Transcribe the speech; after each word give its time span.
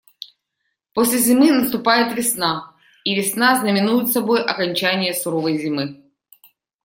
После 0.95 1.19
зимы 1.19 1.51
наступает 1.51 2.17
весна, 2.17 2.75
и 3.03 3.13
весна 3.13 3.59
знаменует 3.59 4.07
собой 4.11 4.41
окончание 4.43 5.13
суровой 5.13 5.59
зимы. 5.59 6.01